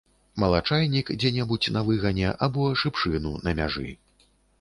[0.43, 3.93] Малачайнік дзе-небудзь на выгане або шыпшыну на мяжы.